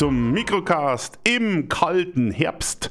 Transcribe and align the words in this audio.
Zum 0.00 0.32
Mikrocast 0.32 1.18
im 1.24 1.68
kalten 1.68 2.30
Herbst. 2.30 2.90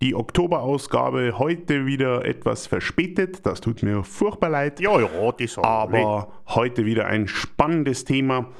Die 0.00 0.14
Oktoberausgabe 0.14 1.36
heute 1.36 1.84
wieder 1.84 2.24
etwas 2.24 2.68
verspätet. 2.68 3.44
Das 3.44 3.60
tut 3.60 3.82
mir 3.82 4.04
furchtbar 4.04 4.50
leid. 4.50 4.78
Ja, 4.78 5.00
ja, 5.00 5.32
das 5.36 5.58
Aber 5.58 6.28
heute 6.46 6.84
wieder 6.86 7.06
ein 7.06 7.26
spannendes 7.26 8.04
Thema. 8.04 8.52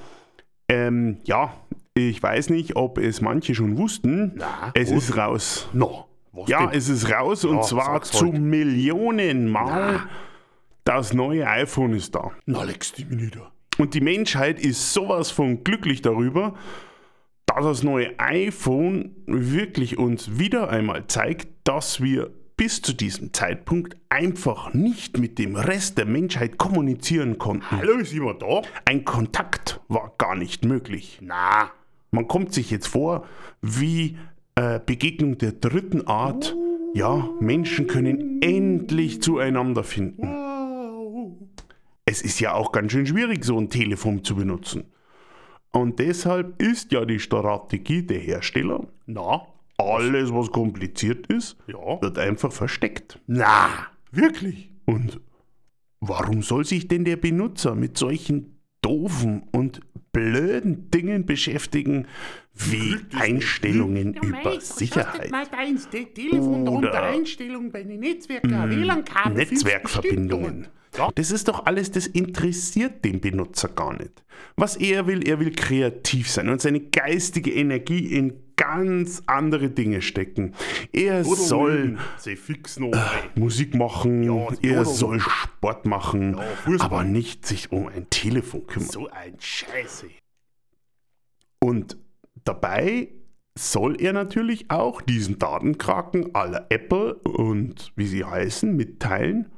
Ähm, 0.69 1.19
ja, 1.23 1.55
ich 1.95 2.21
weiß 2.21 2.51
nicht, 2.51 2.75
ob 2.75 2.99
es 2.99 3.21
manche 3.21 3.55
schon 3.55 3.79
wussten. 3.79 4.33
Na, 4.35 4.73
es 4.75 4.91
was? 4.91 4.97
ist 5.11 5.17
raus. 5.17 5.69
No, 5.73 6.09
was 6.33 6.49
Ja, 6.49 6.67
denn? 6.67 6.77
es 6.77 6.89
ist 6.89 7.09
raus 7.13 7.45
und 7.45 7.59
Ja, 7.59 7.63
zwar 7.63 7.85
sag's 7.85 8.11
zu 8.11 8.33
halt. 8.33 8.41
Millionenmal. 8.41 10.01
Das 10.83 11.13
neue 11.15 11.47
iPhone 11.47 11.93
ist 11.93 12.13
da. 12.17 12.33
Na, 12.47 12.65
legst 12.65 12.99
du 12.99 13.05
mich 13.05 13.23
nieder. 13.23 13.53
Und 13.79 13.95
die 13.95 14.01
Menschheit 14.01 14.59
ist 14.59 14.93
sowas 14.93 15.31
von 15.31 15.63
glücklich 15.63 16.03
darüber, 16.03 16.55
dass 17.55 17.65
das 17.65 17.83
neue 17.85 18.19
iPhone 18.19 19.15
wirklich 19.27 19.97
uns 19.99 20.39
wieder 20.39 20.71
einmal 20.71 21.07
zeigt, 21.07 21.49
dass 21.63 22.03
wir 22.03 22.31
bis 22.57 22.83
zu 22.83 22.93
diesem 22.93 23.33
Zeitpunkt 23.33 23.97
einfach 24.09 24.75
nicht 24.75 25.19
mit 25.19 25.39
dem 25.39 25.57
Rest 25.57 25.99
der 25.99 26.07
Menschheit 26.07 26.59
kommunizieren 26.59 27.39
konnten. 27.39 27.71
Hallo, 27.71 28.03
sind 28.03 28.25
wir 28.25 28.35
da? 28.35 28.63
Ein 28.85 29.05
Kontakt 29.05 29.81
war 29.89 30.13
gar 30.19 30.37
nicht 30.37 30.65
möglich. 30.65 31.19
Na, 31.23 31.71
Man 32.11 32.29
kommt 32.29 32.53
sich 32.53 32.71
jetzt 32.71 32.89
vor 32.89 33.27
wie 33.63 34.19
äh, 34.57 34.81
Begegnung 34.85 35.39
der 35.39 35.53
dritten 35.53 36.07
Art. 36.07 36.57
Ja, 36.95 37.29
Menschen 37.41 37.87
können 37.87 38.41
endlich 38.41 39.21
zueinander 39.23 39.83
finden. 39.83 40.29
Es 42.05 42.23
ist 42.23 42.39
ja 42.39 42.53
auch 42.53 42.71
ganz 42.71 42.93
schön 42.93 43.07
schwierig, 43.07 43.45
so 43.45 43.59
ein 43.59 43.71
Telefon 43.71 44.23
zu 44.23 44.37
benutzen. 44.37 44.85
Und 45.75 45.99
deshalb 45.99 46.63
ist 46.63 46.93
ja 46.93 47.05
die 47.05 47.19
Strategie 47.19 48.03
der 48.03 48.21
Hersteller, 48.21 48.87
na, 49.07 49.43
alles 49.77 50.33
was 50.33 50.53
kompliziert 50.53 51.27
ist, 51.27 51.57
ja. 51.67 52.01
wird 52.01 52.17
einfach 52.17 52.53
versteckt. 52.53 53.19
Na, 53.27 53.69
wirklich? 54.13 54.71
Und 54.85 55.21
warum 55.99 56.43
soll 56.43 56.65
sich 56.65 56.87
denn 56.87 57.05
der 57.05 57.17
Benutzer 57.17 57.75
mit 57.75 57.99
solchen 57.99 58.61
doofen 58.83 59.43
und 59.51 59.81
blöden 60.13 60.93
Dingen 60.93 61.27
beschäftigen, 61.27 62.07
wie 62.55 62.97
Einstellungen 63.19 64.15
über 64.15 64.61
Sicherheit? 64.61 65.31
Oder- 65.33 66.71
unter 66.71 67.03
Einstellungen 67.03 67.73
bei 67.73 67.83
den 67.83 68.01
Netzwerken, 68.01 68.51
WLAN-Kabel, 68.51 69.37
Netzwerkverbindungen. 69.37 70.69
Das 71.17 71.33
ist 71.33 71.49
doch 71.49 71.67
alles, 71.67 71.91
das 71.91 72.07
interessiert 72.07 73.05
den 73.05 73.21
Benutzer 73.21 73.69
gar 73.69 73.95
nicht. 73.95 74.23
Was 74.57 74.77
er 74.77 75.09
will, 75.09 75.27
er 75.29 75.41
will 75.41 75.51
kreativ 75.51 76.31
sein 76.31 76.49
und 76.49 76.61
seine 76.61 76.79
geistige 76.79 77.53
Energie 77.53 78.07
in 78.15 78.35
ganz 78.55 79.21
andere 79.27 79.71
Dinge 79.71 80.01
stecken. 80.03 80.55
Er 80.93 81.25
soll 81.25 81.99
sie 82.19 82.37
fix 82.37 82.79
noch. 82.79 82.93
Musik 83.35 83.75
machen, 83.75 84.23
Ja, 84.23 84.47
er 84.63 84.81
Oder- 84.83 84.85
soll 84.85 85.19
Sport 85.19 85.85
machen, 85.87 86.37
Ja, 86.69 86.77
aber 86.85 87.03
nicht 87.03 87.45
sich 87.45 87.73
um 87.73 87.89
ein 87.89 88.09
Telefon 88.11 88.65
kümmern. 88.69 88.89
So 88.89 89.09
ein 89.09 89.35
Scheiße. 89.41 90.07
Und 91.59 91.97
dabei 92.45 93.09
soll 93.57 94.01
er 94.01 94.13
natürlich 94.13 94.71
auch 94.71 95.01
diesen 95.01 95.39
Datenkraken 95.39 96.35
aller 96.35 96.67
Apple 96.71 97.15
und 97.15 97.93
wie 97.97 98.07
sie 98.07 98.25
heißen 98.25 98.75
mitteilen, 98.75 99.49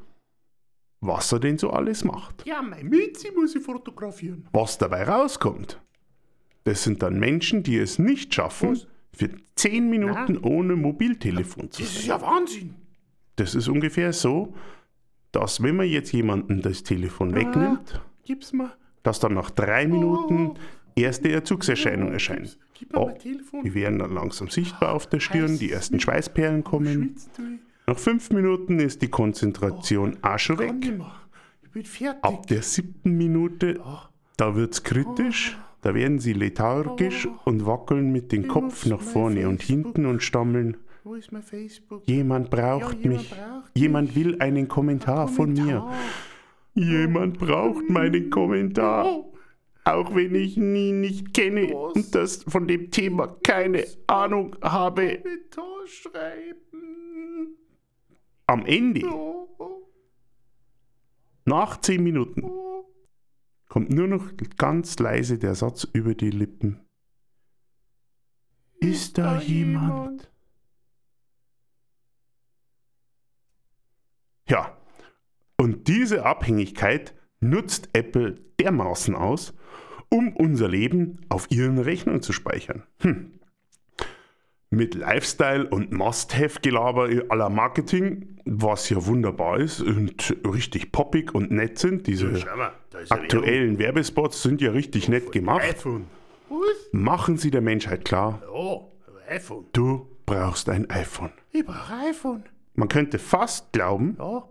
was 1.01 1.33
er 1.33 1.41
denn 1.41 1.57
so 1.59 1.71
alles 1.71 2.05
macht. 2.05 2.47
Ja, 2.47 2.61
mein 2.63 2.89
Mützi 2.89 3.31
muss 3.35 3.55
ich 3.55 3.63
fotografieren. 3.63 4.49
Was 4.53 4.77
dabei 4.79 5.05
rauskommt, 5.05 5.81
das 6.65 6.83
sind 6.83 7.03
dann 7.03 7.19
Menschen, 7.19 7.63
die 7.63 7.79
es 7.79 7.99
nicht 7.99 8.35
schaffen, 8.35 8.73
Was? 8.73 8.87
für 9.13 9.31
10 9.55 9.89
Minuten 9.89 10.37
ohne 10.39 10.77
Mobiltelefon 10.77 11.71
zu 11.71 11.81
Das 11.83 11.93
sein. 11.93 12.01
ist 12.01 12.07
ja 12.07 12.21
Wahnsinn. 12.21 12.75
Das 13.37 13.55
ist 13.55 13.69
ungefähr 13.69 14.13
so, 14.13 14.55
dass 15.33 15.63
wenn 15.63 15.77
man 15.77 15.87
jetzt 15.89 16.13
jemanden 16.13 16.61
das 16.61 16.83
Telefon 16.83 17.35
wegnimmt, 17.35 18.01
Gib's 18.25 18.53
mir. 18.53 18.73
dass 19.03 19.21
dann 19.21 19.35
nach 19.35 19.51
drei 19.51 19.87
Minuten 19.87 20.55
erste 20.97 21.31
Erzugserscheinung 21.31 22.13
erscheint. 22.13 22.59
Oh, 22.93 23.11
die 23.65 23.75
werden 23.75 23.99
dann 23.99 24.13
langsam 24.13 24.49
sichtbar 24.49 24.95
auf 24.95 25.07
der 25.07 25.21
Stirn, 25.21 25.59
die 25.59 25.71
ersten 25.71 26.01
Schweißperlen 26.01 26.65
kommen. 26.65 27.17
Nach 27.87 27.99
fünf 27.99 28.31
Minuten 28.31 28.81
ist 28.81 29.03
die 29.03 29.09
Konzentration 29.09 30.17
auch 30.23 30.39
schon 30.39 30.59
weg. 30.59 30.75
Ab 32.23 32.47
der 32.47 32.63
siebten 32.63 33.17
Minute, 33.17 33.81
da 34.37 34.55
wird's 34.55 34.83
kritisch. 34.83 35.57
Da 35.83 35.95
werden 35.95 36.19
sie 36.19 36.33
lethargisch 36.33 37.29
und 37.45 37.65
wackeln 37.65 38.11
mit 38.11 38.33
dem 38.33 38.49
Kopf 38.49 38.87
nach 38.87 39.01
vorne 39.01 39.49
und 39.49 39.63
hinten 39.63 40.07
und 40.07 40.23
stammeln. 40.23 40.79
Jemand 42.07 42.51
braucht 42.51 43.05
mich. 43.05 43.33
Jemand 43.75 44.17
will 44.17 44.41
einen 44.41 44.67
Kommentar 44.67 45.29
von 45.29 45.53
mir. 45.53 45.89
Jemand 46.75 47.39
braucht 47.39 47.89
meinen 47.89 48.31
Kommentar. 48.31 49.27
Auch 49.87 50.17
wenn 50.17 50.35
ich 50.35 50.57
ihn 50.57 51.01
nicht 51.01 51.33
kenne 51.33 51.69
Was? 51.73 51.95
und 51.95 52.15
das 52.17 52.43
von 52.43 52.67
dem 52.67 52.91
Thema 52.91 53.29
keine 53.45 53.87
Ahnung 54.09 54.57
habe. 54.61 55.23
Schreiben. 55.87 57.57
Am 58.49 58.67
Ende, 58.67 59.07
Oh, 59.07 59.49
oh, 59.59 59.89
nach 61.45 61.81
zehn 61.81 62.03
Minuten, 62.03 62.43
oh. 62.43 62.93
kommt 63.69 63.91
nur 63.91 64.09
noch 64.09 64.33
ganz 64.57 64.99
leise 64.99 65.39
der 65.39 65.55
Satz 65.55 65.85
über 65.85 66.17
die 66.17 66.31
Lippen. 66.31 66.81
Ist 68.81 69.19
da 69.19 69.41
jemand? 69.41 70.29
Ja, 74.49 74.77
und 75.57 75.87
diese 75.87 76.27
Abhängigkeit 76.27 77.15
nutzt 77.39 77.91
Apple 77.93 78.35
dermaßen 78.59 79.15
aus, 79.15 79.55
um 80.09 80.35
unser 80.37 80.69
Leben 80.69 81.19
auf 81.29 81.51
ihren 81.51 81.79
Rechnern 81.79 82.23
zu 82.23 82.33
speichern. 82.33 82.83
Hm. 83.01 83.33
Mit 84.71 84.95
Lifestyle 84.95 85.69
und 85.69 85.93
Must-Have-Gelaber 85.93 87.09
aller 87.29 87.49
Marketing, 87.49 88.41
was 88.45 88.91
ja 88.91 89.07
wunderbar 89.07 89.59
ist 89.61 89.81
und 89.81 90.37
richtig 90.45 90.91
poppig 90.93 91.35
und 91.35 91.51
nett 91.53 91.79
sind. 91.79 92.07
Diese 92.07 92.37
Schau 92.37 92.57
mal, 92.57 92.73
aktuellen 93.11 93.79
Werbespots 93.79 94.43
sind 94.43 94.61
ja 94.61 94.73
richtig 94.73 95.09
nett 95.09 95.31
gemacht. 95.33 95.87
Machen 96.93 97.37
Sie 97.39 97.51
der 97.51 97.61
Menschheit 97.61 98.05
klar, 98.05 98.43
Oh, 98.53 98.91
iPhone. 99.29 99.67
du 99.73 100.09
brauchst 100.27 100.69
ein 100.69 100.91
iPhone. 100.91 101.31
Ich 101.53 101.65
brauche 101.65 101.95
iPhone. 102.09 102.45
Man 102.75 102.89
könnte 102.89 103.19
fast 103.19 103.73
glauben, 103.73 104.17
Ja. 104.19 104.49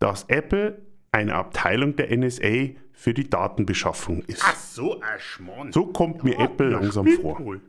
dass 0.00 0.24
Apple 0.24 0.82
eine 1.12 1.34
Abteilung 1.34 1.94
der 1.96 2.16
NSA 2.16 2.70
für 2.92 3.14
die 3.14 3.28
Datenbeschaffung 3.28 4.22
ist. 4.22 4.42
Ach 4.44 4.56
so, 4.56 5.00
ein 5.00 5.18
Schmarrn. 5.18 5.72
So 5.72 5.86
kommt 5.86 6.24
mir 6.24 6.38
Apple 6.38 6.70
Ja, 6.72 6.80
langsam 6.80 7.06
spinnt 7.06 7.22
vor. 7.22 7.38
wohl. 7.44 7.60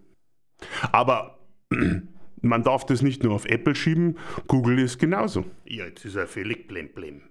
Aber 0.91 1.39
man 2.41 2.63
darf 2.63 2.85
das 2.85 3.01
nicht 3.01 3.23
nur 3.23 3.33
auf 3.33 3.45
Apple 3.45 3.75
schieben, 3.75 4.17
Google 4.47 4.79
ist 4.79 4.97
genauso. 4.97 5.45
Ja, 5.65 5.85
jetzt 5.85 6.05
ist 6.05 6.15
er 6.15 6.27
völlig 6.27 6.67
blemblem. 6.67 7.21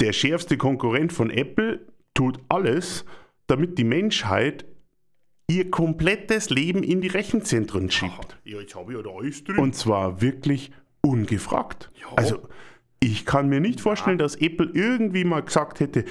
Der 0.00 0.12
schärfste 0.12 0.56
Konkurrent 0.56 1.12
von 1.12 1.30
Apple 1.30 1.80
tut 2.14 2.38
alles, 2.48 3.04
damit 3.46 3.78
die 3.78 3.84
Menschheit 3.84 4.64
ihr 5.48 5.70
komplettes 5.70 6.50
Leben 6.50 6.82
in 6.82 7.00
die 7.00 7.08
Rechenzentren 7.08 7.90
schiebt. 7.90 8.36
Ja, 8.44 8.60
jetzt 8.60 8.74
habe 8.74 8.92
ich 8.92 8.98
ja 8.98 9.02
da 9.02 9.10
alles 9.10 9.42
drin. 9.44 9.58
Und 9.58 9.74
zwar 9.74 10.20
wirklich 10.20 10.70
ungefragt. 11.00 11.90
Also 12.16 12.48
ich 13.00 13.26
kann 13.26 13.48
mir 13.48 13.60
nicht 13.60 13.80
vorstellen, 13.80 14.18
dass 14.18 14.36
Apple 14.36 14.70
irgendwie 14.72 15.24
mal 15.24 15.42
gesagt 15.42 15.80
hätte, 15.80 16.04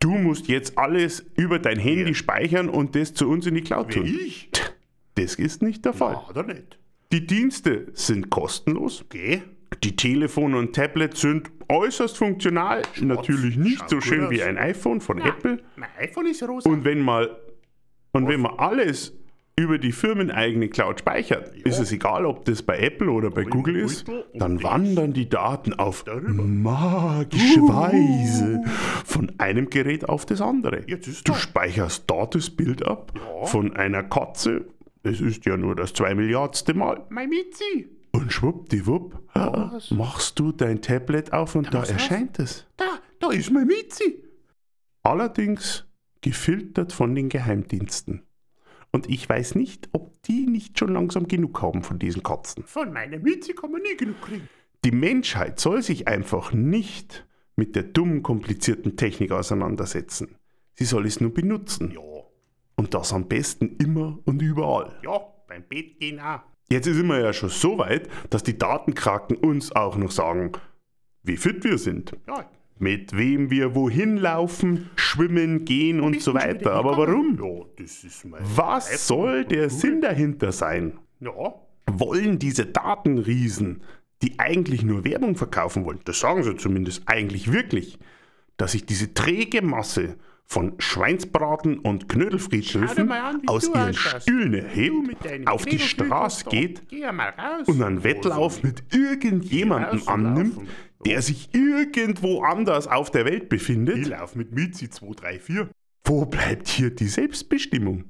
du 0.00 0.10
musst 0.12 0.48
jetzt 0.48 0.78
alles 0.78 1.24
über 1.36 1.58
dein 1.58 1.78
Handy 1.78 2.14
speichern 2.14 2.68
und 2.68 2.96
das 2.96 3.14
zu 3.14 3.28
uns 3.28 3.46
in 3.46 3.54
die 3.54 3.62
Cloud 3.62 3.92
tun. 3.92 4.06
ich? 4.06 4.50
Das 5.14 5.34
ist 5.34 5.62
nicht 5.62 5.84
der 5.84 5.92
Fall. 5.92 6.14
Ja, 6.14 6.28
oder 6.30 6.42
nicht? 6.44 6.78
Die 7.12 7.26
Dienste 7.26 7.88
sind 7.92 8.30
kostenlos. 8.30 9.04
Geh. 9.10 9.42
Die 9.84 9.96
Telefone 9.96 10.56
und 10.56 10.74
Tablets 10.74 11.20
sind 11.20 11.50
äußerst 11.68 12.16
funktional. 12.16 12.82
Natürlich 13.00 13.56
nicht 13.56 13.78
schaut 13.78 13.90
so 13.90 14.00
schön 14.00 14.30
wie 14.30 14.42
ein 14.42 14.58
iPhone 14.58 15.00
von 15.00 15.20
Apple. 15.20 15.62
Mein 15.76 15.90
iPhone 15.98 16.26
ist 16.26 16.42
rosa. 16.42 16.68
Und 16.68 16.84
wenn 16.84 17.00
mal 17.00 17.36
und 18.12 18.28
wenn 18.28 18.40
man 18.40 18.58
alles 18.58 19.12
über 19.60 19.78
die 19.78 19.92
firmeneigene 19.92 20.68
Cloud 20.68 21.00
speichert, 21.00 21.54
ist 21.56 21.78
es 21.78 21.92
egal, 21.92 22.26
ob 22.26 22.44
das 22.44 22.62
bei 22.62 22.78
Apple 22.78 23.10
oder 23.10 23.30
bei 23.30 23.44
Google 23.44 23.76
ist, 23.76 24.06
dann 24.34 24.62
wandern 24.62 25.12
die 25.12 25.28
Daten 25.28 25.72
auf 25.74 26.04
magische 26.06 27.60
Weise 27.60 28.62
von 29.04 29.32
einem 29.38 29.70
Gerät 29.70 30.08
auf 30.08 30.26
das 30.26 30.40
andere. 30.40 30.80
Du 30.82 30.96
da. 31.24 31.34
speicherst 31.34 32.04
dort 32.08 32.34
das 32.34 32.50
Bild 32.50 32.86
ab 32.86 33.12
Ja. 33.14 33.46
von 33.46 33.76
einer 33.76 34.02
Katze. 34.02 34.64
Es 35.02 35.20
ist 35.20 35.44
ja 35.46 35.56
nur 35.56 35.76
das 35.76 35.92
zwei 35.94 36.14
Milliardste 36.14 36.74
Mal. 36.74 37.06
mein 37.10 37.28
Mitzi. 37.28 37.88
Und 38.12 38.32
schwuppdiwupp 38.32 39.18
Was? 39.34 39.90
machst 39.92 40.38
du 40.40 40.50
dein 40.52 40.82
Tablet 40.82 41.32
auf 41.32 41.54
und 41.54 41.72
da 41.72 41.82
auf. 41.82 41.90
erscheint 41.90 42.38
es. 42.38 42.66
Da, 42.76 42.84
da 43.20 43.30
ist 43.30 43.50
mein 43.52 43.66
Mitzi. 43.66 44.24
Allerdings 45.02 45.86
gefiltert 46.20 46.92
von 46.92 47.14
den 47.14 47.28
Geheimdiensten. 47.28 48.22
Und 48.92 49.08
ich 49.08 49.28
weiß 49.28 49.54
nicht, 49.54 49.88
ob 49.92 50.20
die 50.24 50.46
nicht 50.46 50.78
schon 50.78 50.92
langsam 50.92 51.28
genug 51.28 51.62
haben 51.62 51.82
von 51.82 51.98
diesen 51.98 52.22
Katzen. 52.22 52.64
Von 52.64 52.92
meiner 52.92 53.18
Miezi 53.18 53.52
kann 53.54 53.70
man 53.72 53.82
nie 53.82 53.96
genug 53.96 54.20
kriegen. 54.20 54.48
Die 54.84 54.90
Menschheit 54.90 55.60
soll 55.60 55.82
sich 55.82 56.08
einfach 56.08 56.52
nicht 56.52 57.26
mit 57.56 57.76
der 57.76 57.82
dummen, 57.84 58.22
komplizierten 58.22 58.96
Technik 58.96 59.30
auseinandersetzen. 59.32 60.36
Sie 60.74 60.84
soll 60.84 61.06
es 61.06 61.20
nur 61.20 61.32
benutzen. 61.34 61.92
Ja, 61.92 62.00
Und 62.76 62.94
das 62.94 63.12
am 63.12 63.28
besten 63.28 63.76
immer 63.76 64.18
und 64.24 64.40
überall. 64.42 64.98
ja, 65.04 65.20
beim 65.46 65.62
Bett 65.64 66.00
gehen 66.00 66.18
auch. 66.18 66.40
Jetzt 66.70 66.84
sind 66.86 67.06
wir 67.08 67.20
ja 67.20 67.32
schon 67.32 67.48
so 67.50 67.78
weit, 67.78 68.08
dass 68.30 68.42
die 68.42 68.56
Datenkraken 68.56 69.36
uns 69.36 69.72
auch 69.72 69.96
noch 69.96 70.10
sagen, 70.12 70.52
wie 71.22 71.36
fit 71.36 71.62
wir 71.64 71.76
sind. 71.78 72.16
Ja, 72.26 72.48
Mit 72.82 73.14
wem 73.14 73.50
wir 73.50 73.74
wohin 73.74 74.16
laufen, 74.16 74.88
schwimmen, 74.96 75.66
gehen 75.66 76.00
und 76.00 76.22
so 76.22 76.32
weiter. 76.32 76.72
Aber 76.72 76.96
warum? 76.96 77.38
Ja, 77.38 77.66
das 77.76 78.02
ist 78.04 78.24
mein. 78.24 78.40
Was 78.56 79.06
soll 79.06 79.44
der 79.44 79.68
Sinn 79.68 80.00
dahinter 80.00 80.50
sein? 80.50 80.98
Ja, 81.20 81.54
Wollen 81.92 82.38
diese 82.38 82.64
Datenriesen, 82.66 83.82
die 84.22 84.38
eigentlich 84.38 84.82
nur 84.82 85.04
Werbung 85.04 85.36
verkaufen 85.36 85.84
wollen, 85.84 86.00
das 86.04 86.20
sagen 86.20 86.42
sie 86.42 86.56
zumindest 86.56 87.02
eigentlich 87.06 87.52
wirklich, 87.52 87.98
dass 88.56 88.72
sich 88.72 88.86
diese 88.86 89.12
träge 89.12 89.60
Masse 89.60 90.16
von 90.46 90.72
Schweinsbraten 90.78 91.78
und 91.78 92.08
Knödelfriedhöfen 92.08 93.12
aus 93.46 93.68
ihren. 93.68 93.94
Stühlen 93.94 94.54
erhebt, 94.54 95.48
auf 95.48 95.64
die 95.64 95.78
Straße 95.78 96.46
geht 96.48 96.88
Geh 96.88 97.00
ja 97.00 97.12
mal 97.12 97.28
raus. 97.30 97.68
und 97.68 97.82
einen 97.82 98.02
Wettlauf 98.04 98.62
mit 98.62 98.82
irgendjemandem 98.92 100.02
annimmt, 100.06 100.54
laufen. 100.56 100.68
Der 101.06 101.22
sich 101.22 101.50
irgendwo 101.54 102.42
anders 102.42 102.86
auf 102.86 103.10
der 103.10 103.24
Welt 103.24 103.44
Ich 103.44 103.48
befindet, 103.48 104.06
lauf 104.06 104.34
mit 104.36 104.52
Miezi 104.52 104.90
2, 104.90 105.14
3, 105.14 105.38
4. 105.38 105.68
wo 106.04 106.26
bleibt 106.26 106.68
hier 106.68 106.90
die 106.94 107.08
Selbstbestimmung? 107.08 108.04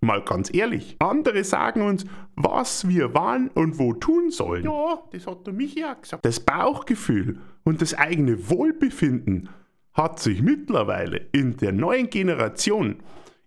Mal 0.00 0.22
ganz 0.22 0.54
ehrlich, 0.54 0.94
andere 1.00 1.42
sagen 1.42 1.82
uns, 1.82 2.04
was 2.36 2.88
wir 2.88 3.14
wann 3.14 3.48
und 3.48 3.80
wo 3.80 3.94
tun 3.94 4.30
sollen. 4.30 4.64
Ja, 4.64 5.02
das 5.10 5.26
hat 5.26 5.44
der 5.44 5.52
Michi 5.52 5.84
auch 5.84 6.00
gesagt. 6.00 6.24
Das 6.24 6.38
Bauchgefühl 6.38 7.40
und 7.64 7.82
das 7.82 7.94
eigene 7.94 8.48
Wohlbefinden 8.48 9.48
hat 9.92 10.20
sich 10.20 10.40
mittlerweile 10.40 11.26
in 11.32 11.56
der 11.56 11.72
neuen 11.72 12.08
Generation 12.10 13.02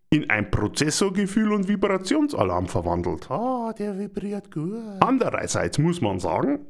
in 0.10 0.30
ein 0.30 0.52
Prozessorgefühl 0.52 1.54
und 1.54 1.70
Vibrationsalarm 1.70 2.68
verwandelt. 2.68 3.32
Ah, 3.32 3.72
der 3.72 3.98
vibriert 3.98 4.52
gut. 4.52 4.76
Andererseits 5.00 5.78
muss 5.78 6.02
man 6.02 6.20
sagen, 6.20 6.66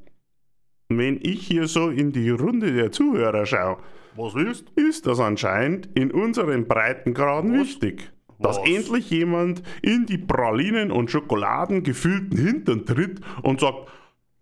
wenn 0.97 1.19
ich 1.21 1.45
hier 1.47 1.67
so 1.67 1.89
in 1.89 2.11
die 2.11 2.29
Runde 2.29 2.71
der 2.73 2.91
Zuhörer 2.91 3.45
schaue, 3.45 3.77
Was 4.15 4.33
willst 4.35 4.69
ist 4.75 5.07
das 5.07 5.19
anscheinend 5.19 5.89
in 5.95 6.11
unseren 6.11 6.67
Breitengraden 6.67 7.53
Was? 7.53 7.59
wichtig. 7.67 8.11
Dass 8.39 8.57
Was? 8.57 8.67
endlich 8.67 9.09
jemand 9.09 9.61
in 9.81 10.05
die 10.05 10.17
Pralinen 10.17 10.91
und 10.91 11.11
Schokoladen 11.11 11.83
gefüllten 11.83 12.37
Hintern 12.37 12.85
tritt 12.85 13.21
und 13.43 13.59
sagt, 13.59 13.89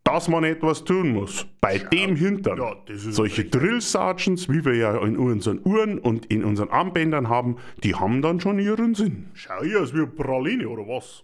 dass 0.05 0.27
man 0.27 0.43
etwas 0.43 0.85
tun 0.85 1.09
muss. 1.09 1.45
Bei 1.61 1.77
dem 1.77 2.15
Hintern. 2.15 2.57
Ja, 2.57 2.75
ist 2.87 3.13
Solche 3.13 3.43
richtig. 3.43 3.61
Drill 3.61 3.79
Sergeants, 3.81 4.49
wie 4.49 4.65
wir 4.65 4.73
ja 4.75 4.97
in 5.05 5.17
unseren 5.17 5.59
Uhren 5.63 5.99
und 5.99 6.25
in 6.27 6.43
unseren 6.43 6.69
Armbändern 6.69 7.29
haben, 7.29 7.57
die 7.83 7.93
haben 7.93 8.21
dann 8.23 8.39
schon 8.39 8.57
ihren 8.57 8.95
Sinn. 8.95 9.25
Schau 9.35 9.61
hier 9.61 9.85
wie 9.93 9.97
eine 9.97 10.07
Praline 10.07 10.67
oder 10.67 10.87
was? 10.87 11.23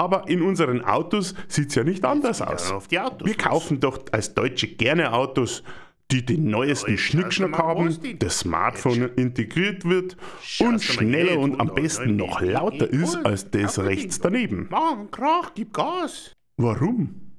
Aber 0.00 0.30
in 0.30 0.40
unseren 0.40 0.82
Autos 0.82 1.34
sieht 1.46 1.68
es 1.68 1.74
ja 1.74 1.84
nicht 1.84 2.06
anders 2.06 2.40
aus. 2.40 2.72
Wir 2.90 3.34
kaufen 3.36 3.80
doch 3.80 4.02
als 4.12 4.32
Deutsche 4.32 4.68
gerne 4.68 5.12
Autos, 5.12 5.62
die 6.10 6.24
den 6.24 6.48
neuesten 6.48 6.92
du 6.92 6.96
Schnickschnack 6.96 7.58
haben, 7.58 8.18
das 8.18 8.38
Smartphone 8.38 9.10
integriert 9.16 9.84
wird 9.84 10.16
und 10.58 10.82
schneller 10.82 11.38
und 11.38 11.60
am 11.60 11.74
besten 11.74 12.16
noch 12.16 12.40
lauter 12.40 12.88
ist 12.88 13.14
als 13.26 13.50
das 13.50 13.78
rechts 13.78 14.18
daneben. 14.18 14.68
Mann, 14.70 15.10
Krach, 15.10 15.52
gib 15.54 15.74
Gas. 15.74 16.34
Warum? 16.56 17.36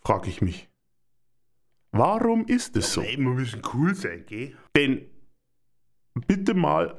Frage 0.00 0.30
ich 0.30 0.40
mich. 0.40 0.70
Warum 1.92 2.46
ist 2.46 2.78
es 2.78 2.94
so? 2.94 3.02
Wir 3.02 3.18
müssen 3.18 3.60
cool 3.74 3.94
sein, 3.94 4.24
gell? 4.26 4.56
Denn 4.74 5.02
bitte 6.26 6.54
mal 6.54 6.98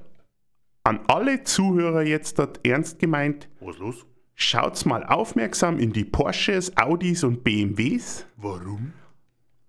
an 0.83 0.99
alle 1.07 1.43
Zuhörer 1.43 2.03
jetzt 2.03 2.37
dort 2.37 2.59
ernst 2.63 2.99
gemeint, 2.99 3.49
Was 3.61 3.79
los? 3.79 4.05
Schaut's 4.41 4.85
mal 4.85 5.03
aufmerksam 5.03 5.77
in 5.79 5.91
die 5.93 6.05
Porsches, 6.05 6.75
Audis 6.77 7.23
und 7.23 7.43
BMWs. 7.43 8.25
Warum? 8.37 8.93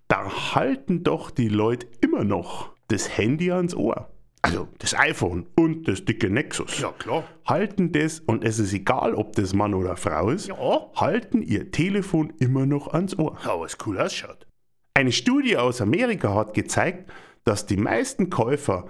da 0.08 0.54
halten 0.56 1.04
doch 1.04 1.30
die 1.30 1.46
Leute 1.48 1.86
immer 2.00 2.24
noch 2.24 2.70
das 2.88 3.16
Handy 3.16 3.52
ans 3.52 3.74
Ohr. 3.76 4.10
Also 4.42 4.66
das 4.78 4.92
iPhone 4.98 5.46
und 5.54 5.86
das 5.86 6.04
dicke 6.04 6.28
Nexus. 6.28 6.80
Ja, 6.80 6.90
klar. 6.98 7.22
Halten 7.46 7.92
das, 7.92 8.18
und 8.18 8.42
es 8.42 8.58
ist 8.58 8.72
egal, 8.72 9.14
ob 9.14 9.36
das 9.36 9.54
Mann 9.54 9.72
oder 9.72 9.96
Frau 9.96 10.30
ist, 10.30 10.48
Ja, 10.48 10.90
halten 10.96 11.42
ihr 11.42 11.70
Telefon 11.70 12.32
immer 12.40 12.66
noch 12.66 12.88
ans 12.88 13.16
Ohr. 13.20 13.38
aber 13.44 13.66
es 13.66 13.78
cool 13.86 14.00
ausschaut. 14.00 14.48
Eine 14.94 15.12
Studie 15.12 15.56
aus 15.56 15.80
Amerika 15.80 16.34
hat 16.34 16.54
gezeigt, 16.54 17.08
dass 17.44 17.66
die 17.66 17.76
meisten 17.76 18.30
Käufer 18.30 18.86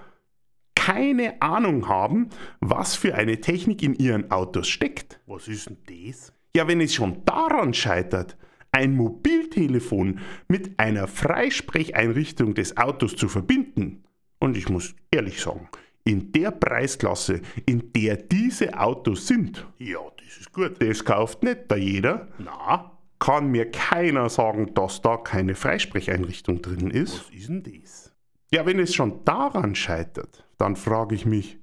keine 0.80 1.40
Ahnung 1.42 1.88
haben, 1.88 2.30
was 2.60 2.94
für 2.96 3.14
eine 3.14 3.40
Technik 3.40 3.82
in 3.82 3.94
ihren 3.94 4.30
Autos 4.30 4.66
steckt. 4.68 5.20
Was 5.26 5.46
ist 5.46 5.68
denn 5.68 5.76
das? 5.86 6.32
Ja, 6.56 6.66
wenn 6.68 6.80
es 6.80 6.94
schon 6.94 7.22
daran 7.26 7.74
scheitert, 7.74 8.36
ein 8.72 8.96
Mobiltelefon 8.96 10.20
mit 10.48 10.78
einer 10.78 11.06
Freisprecheinrichtung 11.06 12.54
des 12.54 12.76
Autos 12.76 13.14
zu 13.16 13.28
verbinden, 13.28 14.04
und 14.38 14.56
ich 14.56 14.68
muss 14.70 14.94
ehrlich 15.10 15.40
sagen, 15.40 15.68
in 16.04 16.32
der 16.32 16.50
Preisklasse, 16.50 17.42
in 17.66 17.92
der 17.92 18.16
diese 18.16 18.78
Autos 18.78 19.26
sind, 19.26 19.66
Ja, 19.78 19.98
das 20.16 20.38
ist 20.38 20.52
gut. 20.52 20.76
das 20.80 21.04
kauft 21.04 21.42
nicht 21.42 21.64
da 21.68 21.76
jeder, 21.76 22.28
Na, 22.38 22.90
kann 23.18 23.50
mir 23.50 23.70
keiner 23.70 24.30
sagen, 24.30 24.72
dass 24.74 25.02
da 25.02 25.18
keine 25.18 25.54
Freisprecheinrichtung 25.54 26.62
drin 26.62 26.90
ist. 26.90 27.26
was 27.28 27.34
ist 27.38 27.48
denn 27.50 27.62
das? 27.62 28.09
Ja, 28.52 28.66
wenn 28.66 28.78
es 28.80 28.94
schon 28.94 29.24
daran 29.24 29.74
scheitert, 29.74 30.44
dann 30.58 30.74
frage 30.76 31.14
ich 31.14 31.24
mich, 31.24 31.58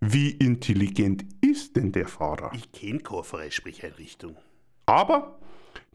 wie 0.00 0.30
intelligent 0.30 1.24
ist 1.40 1.76
denn 1.76 1.92
der 1.92 2.08
Fahrer? 2.08 2.50
Ich 2.54 2.72
kenne 2.72 2.98
keine 3.00 3.22
Freisprecheinrichtung. 3.22 4.36
Aber 4.86 5.38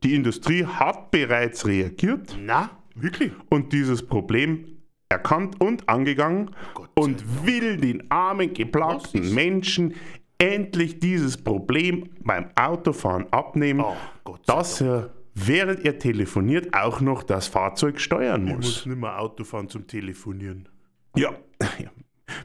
die 0.04 0.16
Industrie 0.16 0.66
hat 0.66 1.12
bereits 1.12 1.66
reagiert 1.66 2.38
Na, 2.40 2.70
wirklich? 2.96 3.32
und 3.50 3.74
dieses 3.74 4.06
Problem 4.06 4.78
erkannt 5.10 5.60
und 5.62 5.88
angegangen 5.90 6.52
Gott 6.74 6.90
sei 6.96 7.02
und 7.04 7.46
will 7.46 7.78
den 7.78 8.10
armen, 8.12 8.54
geplagten 8.54 9.34
Menschen 9.34 9.94
endlich 10.38 11.00
dieses 11.00 11.38
Problem 11.38 12.10
beim 12.22 12.50
Autofahren 12.56 13.32
abnehmen, 13.32 13.82
Oh, 13.82 13.96
Gott 14.24 14.42
dass 14.46 14.82
er, 14.82 15.12
während 15.36 15.86
er 15.86 15.98
telefoniert, 16.00 16.74
auch 16.74 17.02
noch 17.02 17.24
das 17.24 17.48
Fahrzeug 17.48 18.00
steuern 18.00 18.48
Ich 18.48 18.56
muss. 18.56 18.66
muss 18.66 18.86
nicht 18.86 18.98
mehr 19.00 19.20
Auto 19.20 19.44
fahren 19.44 19.70
zum 19.70 19.88
Telefonieren. 19.88 20.70
Ja, 21.16 21.34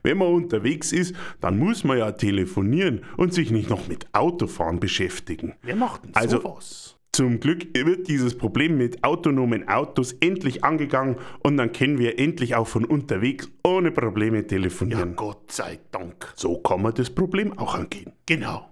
wenn 0.03 0.19
man 0.19 0.29
unterwegs 0.29 0.93
ist, 0.93 1.15
dann 1.41 1.59
muss 1.59 1.85
man 1.85 1.99
ja 1.99 2.13
telefonieren 2.13 3.03
und 3.17 3.33
sich 3.33 3.51
nicht 3.51 3.71
noch 3.71 3.89
mit 3.89 4.07
Autofahren 4.15 4.81
beschäftigen. 4.81 5.55
Wer 5.63 5.77
macht 5.77 6.05
denn 6.05 6.15
Also- 6.15 6.41
sowas? 6.41 6.95
Zum 7.13 7.41
Glück 7.41 7.67
wird 7.75 8.07
dieses 8.07 8.37
Problem 8.37 8.77
mit 8.77 9.03
autonomen 9.03 9.67
Autos 9.67 10.13
endlich 10.21 10.63
angegangen 10.63 11.17
und 11.41 11.57
dann 11.57 11.73
können 11.73 11.99
wir 11.99 12.19
endlich 12.19 12.55
auch 12.55 12.69
von 12.69 12.85
unterwegs 12.85 13.51
ohne 13.65 13.91
Probleme 13.91 14.37
Ja, 14.37 14.43
telefonieren. 14.43 15.17
Gott 15.17 15.51
sei 15.51 15.79
Dank. 15.91 16.33
so 16.37 16.59
kann 16.59 16.83
man 16.83 16.95
das 16.95 17.11
Problem 17.11 17.59
auch 17.59 17.75
angehen. 17.75 18.13
Genau. 18.27 18.69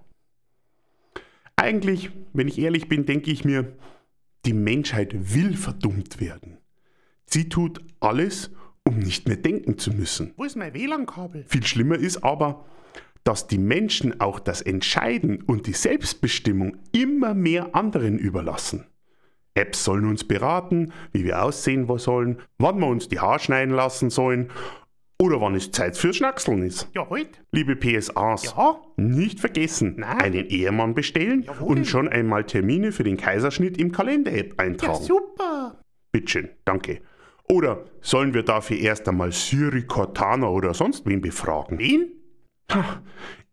Eigentlich, 1.57 2.11
wenn 2.35 2.47
ich 2.47 2.59
ehrlich 2.59 2.89
bin, 2.89 3.07
denke 3.07 3.31
ich 3.31 3.45
mir, 3.45 3.73
die 4.47 4.53
Menschheit 4.53 5.35
will 5.35 5.57
verdummt 5.57 6.21
werden. 6.21 6.59
Sie 7.27 7.49
tut 7.49 7.81
alles, 8.01 8.51
um 8.85 8.99
nicht 8.99 9.27
mehr 9.27 9.37
denken 9.37 9.79
zu 9.79 9.91
müssen. 9.91 10.33
Wo 10.37 10.45
ist 10.45 10.57
mein 10.57 10.73
WLAN-Kabel? 10.73 11.45
Viel 11.49 11.65
schlimmer 11.65 11.97
ist 11.97 12.23
aber, 12.23 12.65
dass 13.25 13.49
die 13.49 13.59
Menschen 13.59 14.21
auch 14.21 14.39
das 14.39 14.63
Entscheiden 14.63 15.43
und 15.43 15.67
die 15.67 15.73
Selbstbestimmung 15.73 16.77
immer 16.93 17.35
mehr 17.35 17.75
anderen 17.75 18.19
überlassen. 18.19 18.87
Apps 19.55 19.85
sollen 19.85 20.05
uns 20.05 20.23
beraten, 20.23 20.93
wie 21.13 21.25
wir 21.25 21.43
aussehen 21.43 21.89
sollen, 21.99 22.39
wann 22.59 22.79
wir 22.79 22.87
uns 22.87 23.09
die 23.09 23.19
Haare 23.19 23.41
schneiden 23.41 23.75
lassen 23.75 24.11
sollen 24.11 24.51
oder 25.21 25.41
wann 25.41 25.55
es 25.55 25.71
Zeit 25.71 25.97
fürs 25.97 26.17
Schnackseln 26.17 26.63
ist. 26.63 26.89
Ja, 26.95 27.09
halt. 27.09 27.43
Liebe 27.53 27.75
PSAs, 27.77 28.45
Ja, 28.57 28.81
nicht 28.97 29.41
vergessen, 29.41 29.95
Nein. 29.99 30.19
einen 30.21 30.47
Ehemann 30.47 30.95
bestellen 30.95 31.43
Jawohl. 31.43 31.79
und 31.79 31.87
schon 31.87 32.09
einmal 32.09 32.45
Termine 32.45 32.93
für 32.93 33.05
den 33.05 33.17
Kaiserschnitt 33.17 33.79
im 33.79 33.93
Kalender-App 33.93 34.55
ja, 34.59 34.65
eintragen. 34.65 35.03
super. 35.05 35.81
Bitteschön, 36.13 36.51
danke. 36.65 37.01
Oder 37.49 37.85
sollen 38.01 38.35
wir 38.35 38.43
dafür 38.43 38.79
erst 38.79 39.09
einmal 39.09 39.33
Siri, 39.33 39.83
Cortana 39.83 40.49
oder 40.49 40.75
sonst 40.75 41.07
wen 41.07 41.21
befragen? 41.21 41.79
Wen? 41.79 42.13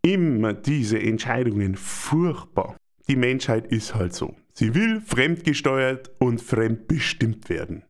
Immer 0.02 0.52
diese 0.52 0.98
Entscheidungen 1.00 1.76
furchtbar. 1.76 2.76
Die 3.08 3.16
Menschheit 3.16 3.66
ist 3.68 3.94
halt 3.94 4.14
so. 4.14 4.34
Sie 4.52 4.74
will 4.74 5.00
fremdgesteuert 5.00 6.10
und 6.18 6.40
fremdbestimmt 6.42 7.48
werden. 7.48 7.84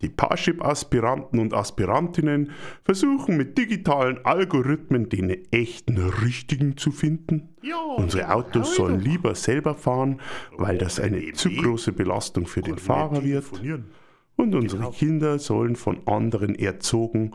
Die 0.00 0.08
Parship-Aspiranten 0.08 1.40
und 1.40 1.54
Aspirantinnen 1.54 2.52
versuchen 2.84 3.36
mit 3.36 3.58
digitalen 3.58 4.24
Algorithmen 4.24 5.08
den 5.08 5.30
echten 5.50 5.98
Richtigen 5.98 6.76
zu 6.76 6.92
finden. 6.92 7.56
Ja, 7.62 7.80
Unsere 7.96 8.32
Autos 8.32 8.76
sollen 8.76 9.00
lieber 9.00 9.34
selber 9.34 9.74
fahren, 9.74 10.20
weil 10.56 10.78
das 10.78 11.00
eine 11.00 11.32
zu 11.32 11.50
große 11.50 11.92
Belastung 11.92 12.46
für 12.46 12.62
den 12.62 12.78
Fahrer 12.78 13.24
wird. 13.24 13.46
Und 14.36 14.54
unsere 14.54 14.92
Kinder 14.92 15.40
sollen 15.40 15.74
von 15.74 16.06
anderen 16.06 16.54
erzogen 16.54 17.32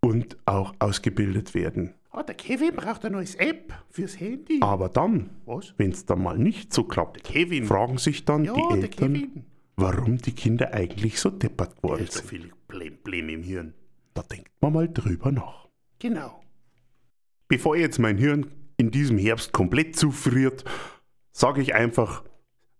und 0.00 0.36
auch 0.46 0.74
ausgebildet 0.80 1.54
werden. 1.54 1.94
Ah, 2.10 2.24
der 2.24 2.34
Kevin 2.34 2.74
braucht 2.74 3.04
eine 3.04 3.16
neue 3.18 3.38
App 3.38 3.72
fürs 3.88 4.18
Handy. 4.18 4.58
Aber 4.62 4.88
dann, 4.88 5.30
Was? 5.46 5.74
wenn 5.76 5.92
es 5.92 6.06
dann 6.06 6.20
mal 6.20 6.36
nicht 6.36 6.74
so 6.74 6.82
klappt, 6.82 7.28
fragen 7.28 7.98
sich 7.98 8.24
dann 8.24 8.44
Ja, 8.44 8.52
die 8.54 8.80
Eltern. 8.80 9.44
Warum 9.76 10.18
die 10.18 10.32
Kinder 10.32 10.72
eigentlich 10.74 11.20
so 11.20 11.30
deppert 11.30 11.72
Er 11.72 11.82
geworden 11.82 12.04
ist 12.04 12.12
so 12.14 12.18
sind. 12.20 12.28
viel 12.28 12.52
Blem, 12.68 12.96
Blem 13.02 13.28
im 13.28 13.42
Hirn. 13.42 13.74
Da 14.14 14.22
denkt 14.22 14.50
man 14.60 14.72
mal 14.72 14.88
drüber 14.88 15.32
nach. 15.32 15.68
Genau. 15.98 16.42
Bevor 17.48 17.76
jetzt 17.76 17.98
mein 17.98 18.16
Hirn 18.18 18.46
in 18.76 18.90
diesem 18.90 19.18
Herbst 19.18 19.52
komplett 19.52 19.96
zufriert, 19.96 20.64
sage 21.32 21.60
ich 21.62 21.74
einfach, 21.74 22.24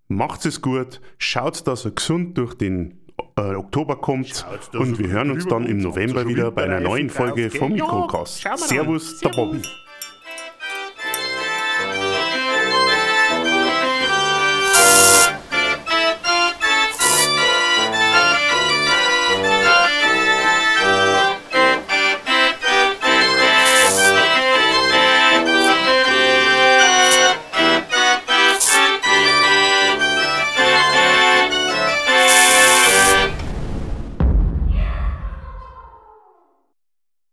macht 0.08 0.44
es 0.46 0.62
gut, 0.62 1.00
schaut, 1.18 1.66
dass 1.66 1.84
ihr 1.84 1.92
gesund 1.92 2.38
durch 2.38 2.54
den 2.54 3.00
äh, 3.36 3.54
Oktober 3.54 3.96
kommt 4.00 4.28
Schaut, 4.28 4.74
und 4.74 4.98
wir 4.98 5.08
hören 5.08 5.30
uns 5.30 5.46
dann 5.46 5.66
im 5.66 5.78
November 5.78 6.26
wieder 6.26 6.50
bei 6.50 6.64
einer 6.64 6.80
neuen 6.80 7.10
Folge 7.10 7.50
vom 7.50 7.72
Mikrocast. 7.72 8.44
dann. 8.44 8.56
Servus, 8.58 9.20
der 9.20 9.32
Servus. 9.32 9.36
Bobby. 9.36 9.62